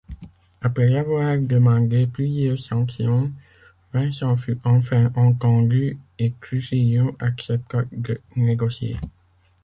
[0.63, 3.31] Après avoir demandé plusieurs sanctions,
[3.93, 8.97] Vincent fut enfin entendu et Trujillo accepta de négocier.